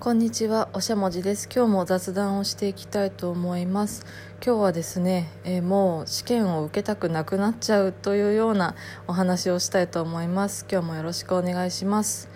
[0.00, 1.48] こんにちは、おしゃもじです。
[1.52, 4.06] 今日も雑談をしていきたいと思います。
[4.40, 8.76] 今日はですね、えーもう試験を受けたくなくなっちゃうというような
[9.08, 10.66] お話をしたいと思います。
[10.70, 12.28] 今日もよろしくお願いします。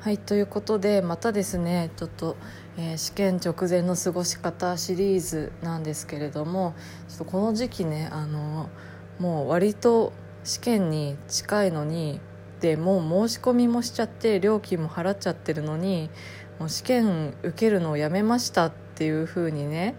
[0.00, 2.38] はい、ということで、またですね、ちょっと、
[2.78, 6.72] えー試験直前の過ごし方シリーズなんですけれども、
[7.06, 8.70] ちょっとこの時期ね、あの、
[9.18, 12.18] もう割と試験に近いのに、
[12.60, 16.10] でもう申し込みもしちゃって料金も払っちゃってるのに
[16.58, 19.94] もう試験受けるのをやめましたっていう風にね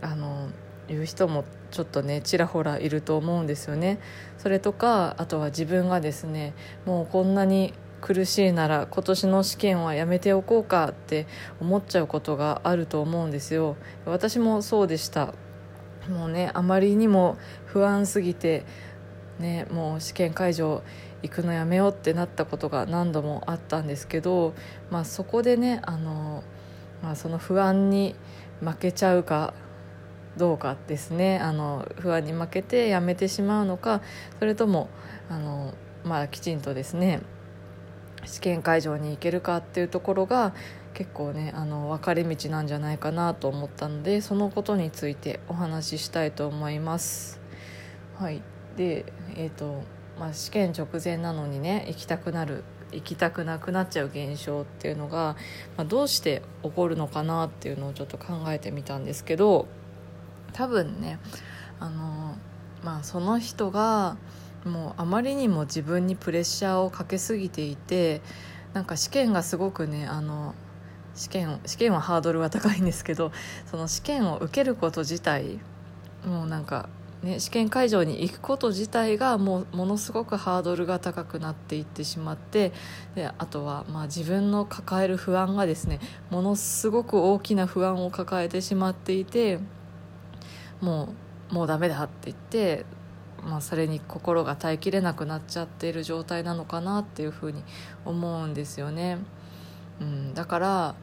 [0.00, 0.48] あの
[0.88, 3.98] 言う人もちょっとねちらほらいると思うんですよね。
[4.38, 11.26] それとかあとは自分がですねもうこんなに苦しいなら今年の試験はやめておこうかって
[11.60, 13.76] 思っちゃうことがあると思うんですよ。
[14.04, 15.34] 私もそうでした。
[16.08, 18.64] もうねあまりにも不安すぎて
[19.40, 20.82] ねもう試験会場
[21.22, 24.54] 行くのやめようってなったことが何度もあったんですけど、
[24.90, 26.42] まあ、そこでねあの、
[27.02, 28.14] まあ、その不安に
[28.60, 29.54] 負けちゃうか
[30.36, 34.02] どうかですねあの不安に負けてやめてしまうのか
[34.38, 34.88] それとも
[35.30, 37.20] あの、まあ、きちんとですね
[38.24, 40.52] 試験会場に行けるかっていうところが
[40.94, 47.40] 結構ねあの分かれ道なんじゃないかなと思ったのでそのことについてお話ししたいと思います。
[48.18, 48.42] はい、
[48.76, 49.04] で
[49.36, 49.82] えーと
[50.18, 55.36] まあ、試験直前なのにね行きたくなる行きたくなくなっちゃう現象っていうのが、
[55.76, 59.66] まあ、どうして起こるのかなっていうのをちょっと考えてみたんですけど
[60.52, 61.18] 多分ね
[61.80, 62.36] あの、
[62.84, 64.16] まあ、その人が
[64.64, 68.20] もうあまりにも自分にプレッシャーをかけすぎていて
[68.72, 70.54] なんか試験がすごくねあの
[71.14, 73.32] 試験試験はハードルは高いんですけど
[73.70, 75.60] その試験を受けること自体
[76.26, 76.88] もうなんか
[77.22, 82.72] ね、試験会場に行くこと自体がもうものすごくハードルが高くなっていってしまって
[83.14, 85.98] であとはまあ自分の抱える不安がですね
[86.30, 89.58] ものすごく大きな不安を抱えてしまっていて
[90.80, 91.14] も
[91.50, 92.84] うもうダメだって言って、
[93.42, 97.62] まあ、それに心が耐えきれなくなっちゃっている状態なのかなっていうふうに
[98.04, 99.18] 思うんですよね。
[100.00, 100.94] うん、だから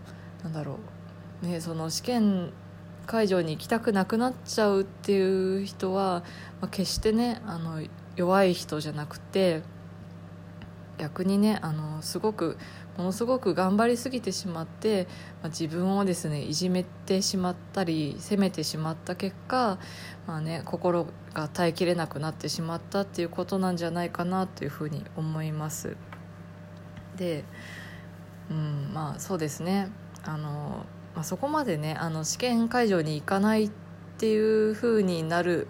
[0.44, 0.80] なんだろ
[1.42, 2.52] う、ね、その試験
[3.06, 6.24] 会場に行きたくなくなっちゃうっていう人は、
[6.62, 7.82] まあ、決してねあの
[8.16, 9.62] 弱い人じゃなくて
[10.98, 12.58] 逆にねあのすごく
[12.98, 15.08] ものすごく頑張りすぎてしまって、
[15.42, 19.80] まあ、自分をですねいじめてしまったり責めてしまった結果、
[20.28, 25.98] まあね、心が耐えきれなくなってしまったっていうことなんじゃないかなというふうに思います。
[27.18, 27.44] で、
[28.52, 29.90] うん、まあそうですね
[30.24, 33.72] あのまあ、そこまでねあの試験会場に行かないっ
[34.18, 35.68] ていう風になる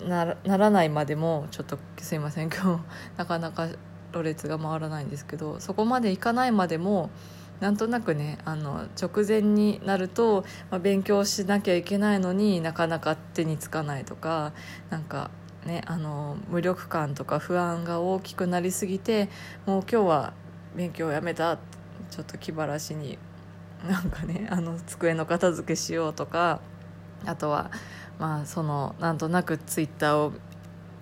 [0.00, 2.84] ならないまでもちょっとすいません今日
[3.16, 3.68] なかなか
[4.12, 7.10] ろれつが回らないんですけどそこまで行かないまでも
[7.60, 14.52] なんとなくねあの直前になると、まあ、勉強しなきゃいけないのになかなか手につかないとか
[14.90, 15.30] なんか
[15.64, 19.30] ねあの無力感とか不安が大きくなりすぎて
[19.64, 20.32] もう今日は
[20.74, 21.58] 勉強をやめた
[22.10, 23.18] ちょっと気晴らしに
[23.88, 26.60] なんかねあの机の片付けしようとか
[27.24, 27.70] あとは
[28.18, 30.32] まあそのなんとなくツイッターを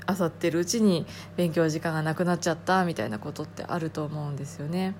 [0.06, 4.94] 漁ってるうちに勉強時間がなくなっちゃったみたいなことってあると思うんですよね。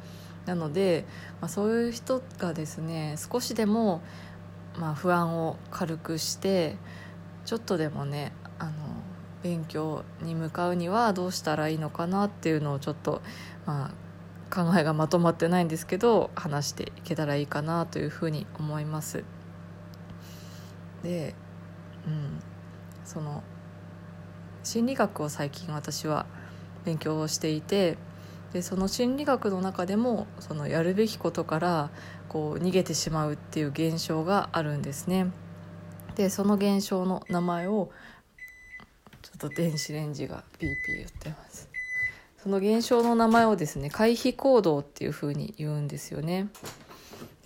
[0.46, 1.04] なので、
[1.40, 4.02] まあ、そういう人がですね少しでも、
[4.78, 6.76] まあ、不安を軽くして
[7.46, 8.72] ちょっとでもねあの
[9.42, 13.22] 勉強に向かうにはどうしたらいいのかなっていうのをちょっと
[13.66, 14.03] まあ
[14.54, 19.25] 考えがまとまってないんですけど話していけたらいいかなというふうに思います。
[21.03, 21.34] で、
[22.06, 22.41] うん、
[23.04, 23.43] その
[24.62, 26.26] 心理学を最近私は
[26.84, 27.98] 勉強をしていて
[28.53, 31.91] でその心理学の中でもそのやるべきことから
[32.28, 35.26] こう逃げてしまうっていう現象があるんですね。
[36.14, 37.91] でその現象の名前を
[39.22, 41.73] ちょっと電子レンジがピーピー言ってます。
[42.44, 46.49] その現象の名前をですね回避行動っていうふうに言うんですよね。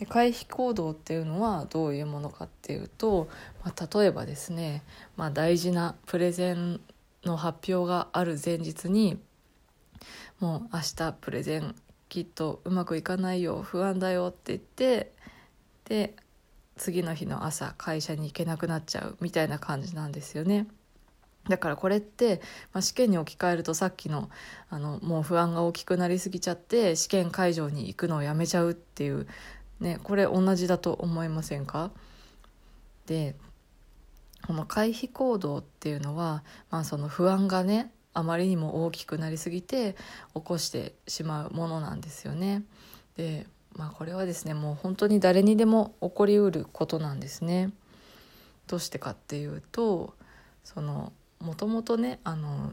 [0.01, 3.29] で回避行動っていうのはどういうものかっていうと、
[3.65, 4.83] まあ、例えばですね、
[5.17, 6.81] まあ、大事なプレゼン
[7.25, 9.21] の発表がある前日に
[10.41, 11.77] もう明日プレゼン
[12.09, 15.12] きっとうまくいかないよ不安だよって言って
[15.85, 16.17] で
[16.77, 20.67] 次の日の朝会社に行けなくなっちゃうみたいな感じなんですよね。
[21.49, 22.41] だからこれって、
[22.73, 24.31] まあ、試験に置き換えるとさっきの
[24.71, 29.27] あのもう不安が大きくなりすぎちゃって試験会場に行くのをやめちゃうっていう、
[29.81, 31.91] ね、これ同じだと思いませんか？
[33.06, 33.35] で
[34.47, 39.97] この回避行動っていうのは、まあ、その不安がねあまりにも大きくなりすぎて
[40.35, 42.62] 起こしてしまうものなんですよね。
[43.17, 43.47] で
[43.77, 47.71] まあ、これはですねもう本当に誰にでも起こりうることなんですね。
[48.67, 50.15] どうしてかっていうと
[50.65, 52.73] そのもともとねあの、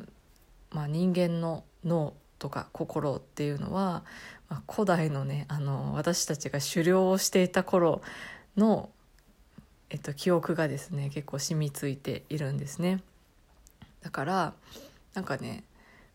[0.71, 4.03] まあ、人間の脳とか心っていうのは、
[4.49, 8.01] まあ、古代のねあの私たちが狩猟をしていた頃
[8.57, 8.89] の、
[9.89, 13.01] えっと、記憶がですね結構染みついているんですね。
[14.01, 14.53] だから
[15.13, 15.63] なんかね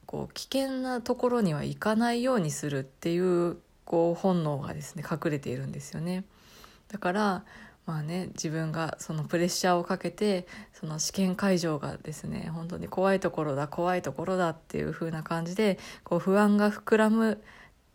[0.06, 6.24] こう危険なところには行かないようにするっていうこう本能がですね隠れているんですよね。
[6.88, 7.44] だから
[7.90, 17.42] まあね自分がそのプレッシャーをかけてその試験会場がですね本当に怖いところだ怖いところだっていう風な感じでこう不安が膨らむ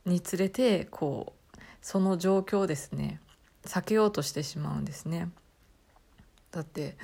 [0.06, 3.22] につれてこうその状況をですね
[3.64, 5.30] 避けようとしてしまうんですね。
[6.52, 6.98] だって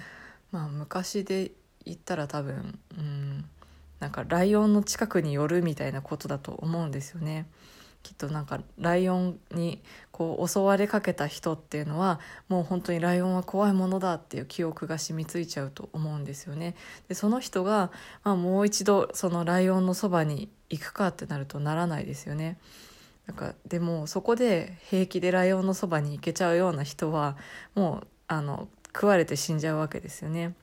[0.52, 1.52] まあ昔で
[1.86, 3.46] 言ったら多分うん
[4.02, 7.46] なんかライオンの近くに寄るみたいなことだと思うんですよね。
[8.03, 9.81] きっとなんかライオンに
[10.12, 16.75] こう襲われかけた人っていうのはもう本当にライオンは怖いものだっていう記憶が染みついちゃうと思うんですよね。
[17.07, 17.92] でその人が、
[18.24, 22.57] まあ、もう一度そのライオンのそばに行くかってなるとならないですよね。
[23.27, 27.38] なんかでもそこで平気でライオンのそばに行けちゃうような人は
[27.75, 30.54] もうあの食われて死んじゃうわけですよね。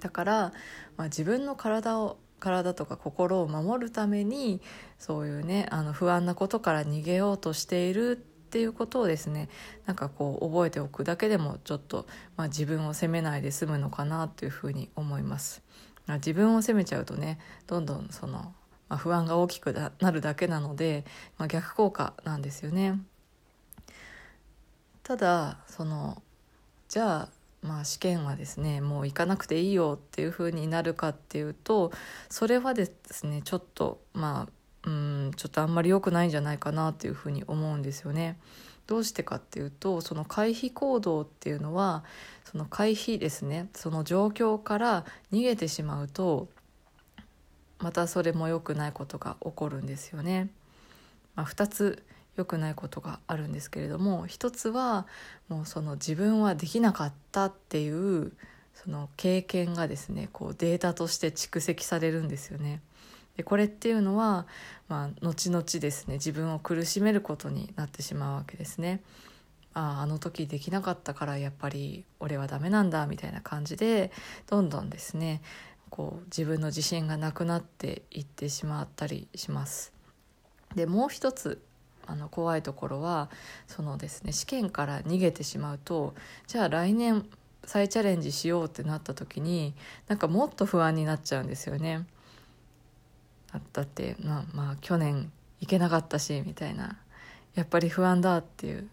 [0.00, 0.52] だから、
[0.96, 4.60] まあ、自分の体を体とか心を守るために
[4.98, 8.16] そういうねあの不安なことから逃げようとしているっ
[8.54, 9.48] ていうことをですね
[9.86, 12.06] なんかこう覚えておくだけでもちょっと、
[12.36, 15.62] まあ、自分を責めないで済むのかなというふうに思います。
[16.06, 18.52] ま、自分を責めちゃうとねどんどんその、
[18.90, 21.06] まあ、不安が大きくなるだけなので、
[21.38, 23.00] まあ、逆効果なんですよね。
[25.02, 26.22] ただその
[26.88, 27.28] じゃあ
[27.64, 31.92] まあ、試験はですねもう行かなくていいよっていう風になるかっていうと
[32.28, 34.46] それはですねちょっとま
[34.84, 38.38] あうんちょっとあんまり良くないんじゃないかなっていう風に思うんですよね。
[38.86, 42.04] どうしてかっていうとその回避行動っていうのは
[42.44, 46.48] その回避ですねその状況から逃げてしまうと
[47.78, 50.50] またそれも良くないことが起こるんですよね。
[51.34, 52.02] まあ、2つ
[52.36, 55.06] 良くないことがあるんですけれども一つは
[55.48, 58.32] もうその自分はできなかったっていう
[58.74, 62.82] その経験がですねこうデータとして蓄積されるんですよね。
[63.36, 64.46] でこれっていうのは、
[64.88, 69.00] まあ、後々ですね自分を苦しめることになってしまうわけですね。
[69.74, 74.12] ああの時できなかったからやっぱり俺はダメなんだみたいな感じで
[74.46, 75.42] どんどんですね
[75.90, 79.92] こう自分の自信がなくなっていってしまったりします。
[80.74, 81.60] でもう一つ
[82.06, 83.30] あの怖いところは
[83.66, 86.14] そのですね試験から逃げてしまうと
[86.46, 87.26] じゃあ来年
[87.64, 89.74] 再チャレンジしようってなった時に
[90.08, 92.06] なんかもっと不安になっちゃうんですよね。
[93.72, 95.30] だってまあまあ去年
[95.60, 96.98] 行けなかったしみたいな
[97.54, 98.88] やっぱり不安だっていう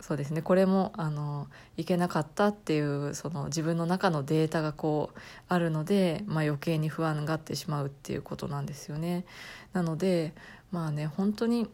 [0.00, 5.18] そうですねこれもあのいけなかったっていうその自分の中のデータがこう
[5.48, 9.24] あるので、まあ、余計に不安がってしまうっていうことなんですよね。
[9.72, 10.34] なので
[10.70, 11.68] まあね本当に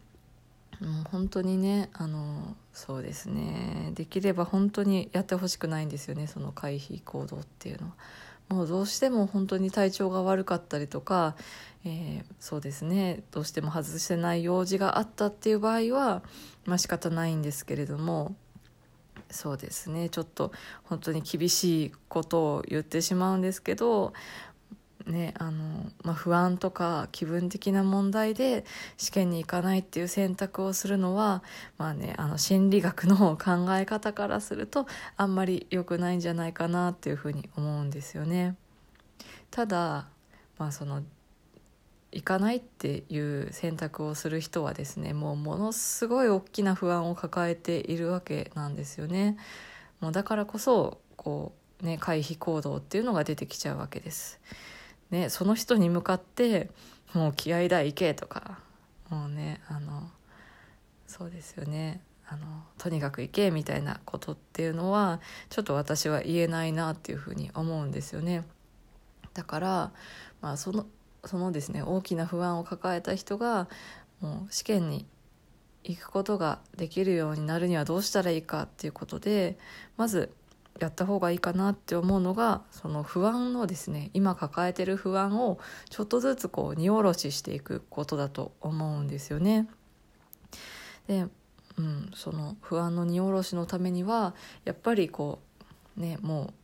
[0.80, 3.92] もう本当にねあのそうですね。
[3.94, 7.94] できれば本当にやってほしくないんですよねその回避行動っていうのは。
[8.48, 11.34] もうどうしても本当に体調が悪かったりとか、
[11.84, 13.22] えー、そうですね。
[13.30, 16.22] どうしても外せない用事があったっていう場合は
[16.66, 18.34] まあ仕方ないんですけれども。
[19.30, 20.10] そうですね。
[20.10, 20.52] ちょっと
[20.84, 24.12] 本当に厳しいことを言ってしまうんですけど
[25.06, 28.64] ねあのまあ、不安とか気分的な問題で
[28.96, 31.42] 試験に行かないっていう選択をするのは、
[31.76, 38.56] まあね、あの心理学の考え方からするとあんまり良くないんじゃないかなっていうふうに思うんですよね。
[39.50, 40.08] ただ、
[40.58, 41.02] まあ、その
[42.14, 49.36] 行かないっていう選択をする人はですねもうものすごい大きな不安を抱えているわけなんですよね。
[50.00, 54.40] もうだからこそこう、ね、回避行動っていうのが出てきちゃうわけです。
[55.10, 56.70] ね、その人に向かって
[57.12, 58.58] もう気合だ行けとか
[59.08, 60.10] もうねあの
[61.06, 62.46] そうですよねあの
[62.78, 65.20] とにかく行けみたいなことっていうのは
[65.50, 68.44] ちょっと私は言えないなっていうふうに思うんですよね。
[69.34, 69.92] だから、
[70.40, 70.86] まあ、その
[71.24, 73.68] そのですね大きな不安を抱えた人が
[74.20, 75.06] もう試験に
[75.84, 79.58] 行くことができるようになるにはどうしたらいいかっていうことで
[79.96, 80.32] まず
[80.80, 89.68] やった方がいいかなって思うのがその不安のですね今抱えてる不安をちょっとずつこう荷下ろししていくことだと思うんですよね。
[91.06, 91.26] で、
[91.78, 95.40] うん、その不安の荷下ろしのためにはやっぱりこ
[95.96, 96.54] うねもう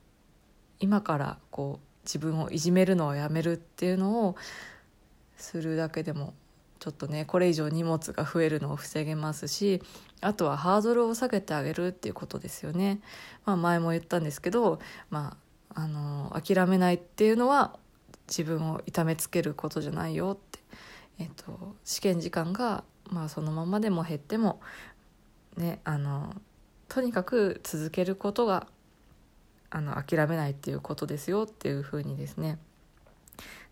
[0.81, 4.37] 今からこう自分をいじめるのをやめるっていうのを
[5.37, 6.35] するだけでも
[6.81, 9.83] ちょっとねこれ以上荷物が増えるのを防げますし
[10.23, 13.01] あとはハードルを下げてあげるっていうことですよね。
[13.45, 15.37] まあ、前も言ったんですけど、ま
[15.75, 17.79] あ、あの諦めないっていうのは
[18.29, 20.59] 自分を痛めつけることじゃないよって、
[21.19, 24.61] えっと、試験時間が、まあ、そのままでも減っても、
[25.57, 26.35] ね、あの
[26.89, 28.67] とにかく続けることが
[29.69, 32.59] あの諦めないっていうことですよっていうふうにですね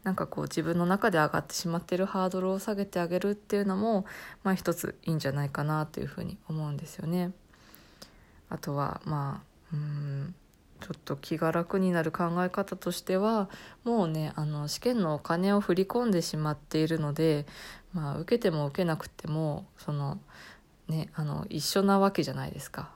[0.04, 4.06] なんかこう自分の中で上がってしまってるハードルを下げてあげるっていうのも、
[4.42, 7.32] まあ、一ついいんじゃないかなというふうに思うんですよね。
[8.48, 10.34] あとはまあうん
[10.80, 13.50] ちょっと気が楽になる考え方としては
[13.84, 17.46] もうねあの試験のお金を振り込んでしまっているので、
[17.92, 20.18] まあ、受けても受けなくてもその、
[20.88, 22.90] ね、あの一緒なわけじゃないですか。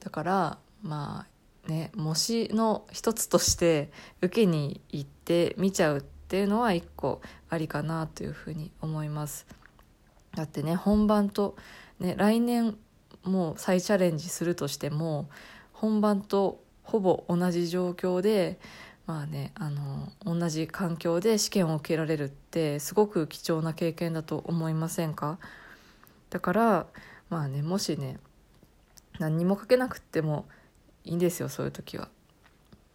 [0.00, 1.37] だからまあ
[1.68, 9.46] ね模試の一つとして受けに行って見ちゃうっていうのは一個ありかなというふうに思います。
[10.34, 11.56] だってね本番と、
[12.00, 12.76] ね、来年
[13.24, 15.28] もう再チャレンジするとしても
[15.72, 18.58] 本番とほぼ同じ状況で
[19.06, 25.38] まあねあの同じ環境で試験を受けられるってすごく貴重な経験だと思いませんか？
[26.30, 26.86] だから
[27.30, 28.18] まあねもしね
[29.18, 30.46] 何にも書けなくても
[31.08, 32.08] いいんですよそういう時は。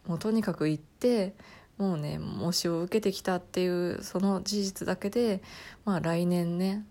[0.08, 1.34] もうとにかく行って
[1.78, 5.42] もうね模試を受けてきたっていうその事実だけで、
[5.86, 6.86] まあ、来年ね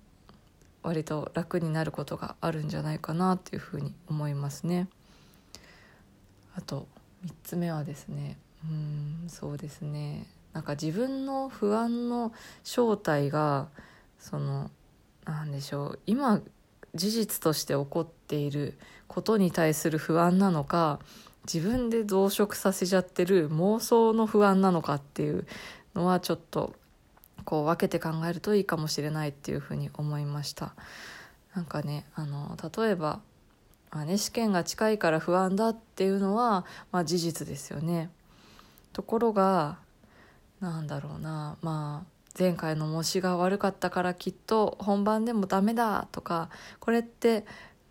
[0.83, 4.89] 割と楽になることがあるんじゃないかなっていうふうに思いますね。
[6.57, 6.89] あと
[7.25, 12.33] 3つ目はですねうんそうですねなんか自分の不安の
[12.65, 13.69] 正体が
[14.19, 14.71] その
[15.25, 16.43] なんでしょう今
[16.95, 21.01] 事実として起こっていることに対する不安なのか
[21.53, 25.47] 自分で増殖させちゃってる妄想の不安なのかっていう
[25.95, 26.75] のはちょっと
[27.45, 30.75] こう分けて考えるといいかもしれないっていうふうに思いました。
[31.55, 33.21] なんかねあの例えば、
[33.91, 38.11] まあね、試験が近いから不安だっていうのは、まあ、事実ですよね。
[38.93, 39.79] ところが
[40.61, 46.49] なんだろうなまあ前回の模試が悪かったからきっと本番でもダメだとか
[46.81, 47.45] これって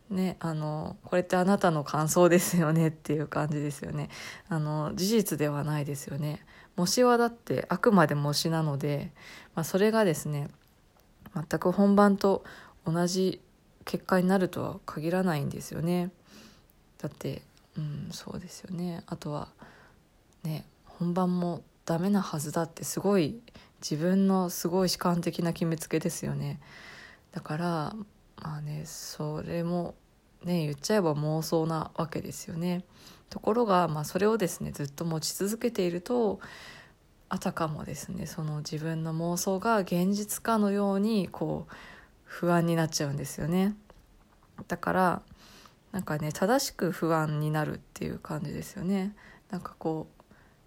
[0.10, 4.10] ねあのこれってあなたの感想ですよねっていう感じですよね。
[4.50, 6.44] あの事実ではないですよね。
[6.76, 9.12] 模試はだってあくまで模試なので、
[9.56, 10.50] まあ、それがですね
[11.36, 12.44] 全く本番と
[12.86, 13.42] 同じ
[13.86, 16.12] 結果になるとは限らないんですよね。
[16.98, 17.42] だって
[17.78, 19.04] うんそうですよね。
[19.08, 19.50] あとは
[20.44, 23.40] ね本番もダメなはずだってすごい
[23.82, 26.60] 自分のすごい主観的な決めつけですよね。
[27.32, 27.96] だから
[28.42, 29.96] まあねそれも
[30.44, 32.84] ね言っちゃえば妄想なわけですよね。
[33.30, 36.40] ところが、まあ、それをですねずっと持ち続けていると
[37.30, 41.74] あたかもですねその自分の妄想が現実かのようにこう
[42.24, 43.76] 不安になっちゃうんですよね。
[44.68, 45.22] だから
[45.92, 49.16] なんかね正しく不安になるっていう感じですよね。
[49.50, 50.24] なんかこう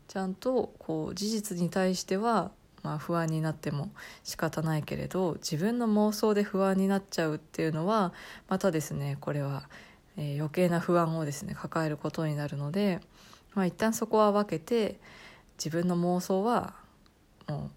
[0.09, 2.51] ちゃんとこう事実に対しては
[2.85, 3.91] まあ、不安になっても
[4.23, 8.13] 仕方ないけれど自分の妄想で不安になっちゃうっていうのは
[8.49, 9.69] またですねこれは、
[10.19, 13.01] えー、余計な不安をですね抱えることになるので、
[13.55, 15.01] まあ、一旦そこは分けて
[15.57, 16.75] 自分の妄想は
[17.49, 17.71] もう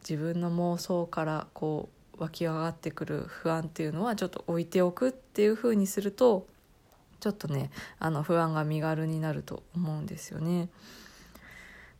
[0.00, 1.88] 自分の妄想からこ
[2.18, 6.48] う湧き上がってくる不安っていうのはちょっと置いておくっていうふうにすると
[7.20, 10.68] ちょっとねあの不安が身軽になると思うんですよね。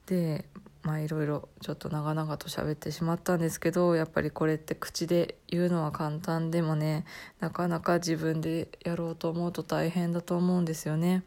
[0.06, 0.44] で
[0.88, 7.04] まあいろいろちょっと長々と喋ってしまったんですけどやっぱりこれって口で言うのは簡単でもね
[7.40, 11.24] なかなか自分でやろうと思うと大変だと思うんですよね。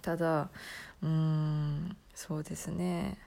[0.00, 0.48] ただ
[1.02, 3.18] うーんそうですね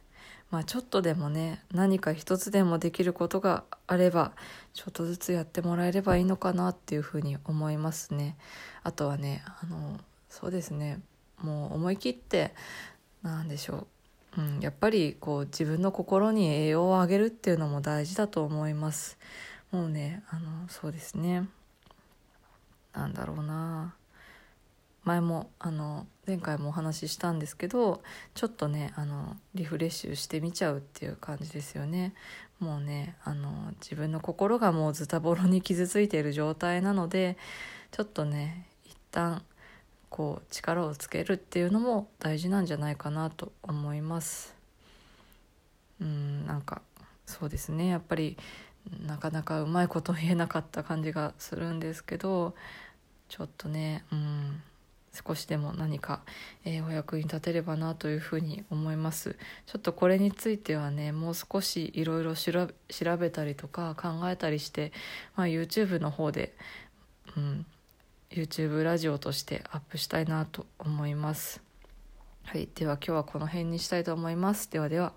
[0.49, 4.31] まあちょっとでもね何か一つでもできることがあれば
[4.73, 8.35] ちょっとずつやってもらえればいいのかなっていうふうに思いますね。
[8.81, 11.01] あとはねあのそうですね
[11.39, 12.55] もう思い切って
[13.21, 13.92] 何でしょう
[14.37, 19.17] うん、やっぱりこう自分の心に栄養をあげるっていうのも大事だと思います。
[19.71, 21.47] もうねあのそうですね。
[22.93, 23.95] なんだろうな。
[25.03, 28.01] 前もあの前回もお話ししたんですけど
[28.35, 32.13] ちょっとねあのリフレッシュしてみちゃうっていう感じですよね。
[32.59, 37.37] もうねあの自分の心がもうズタボロに傷ついている状態なので
[37.91, 39.43] ちょっとね一旦
[40.13, 44.55] こう力をつけるっていうのも大事なんじゃないかなと思います。
[45.99, 46.83] うんなんか
[47.25, 47.87] そうですね。
[47.87, 48.37] やっぱり
[49.07, 52.53] なかなかうまいこと言えなかった感じがするんですけど
[53.27, 54.61] ちょっとねうん
[55.13, 56.21] 少しでも何か、
[56.63, 59.35] えー、お役に立てればなというふうに思います。
[59.65, 64.91] ちょっとこれについてはねもう少しいろいろ調べたりとか考えたりして、
[65.35, 66.55] まあ、YouTube の方で、
[67.35, 67.65] うん、
[68.33, 71.61] YouTube ラジオとしてアップしたいなと思います。
[72.43, 72.67] はい。
[72.73, 74.71] では今日はこの辺にしたいと思います。
[74.71, 75.13] ではでは。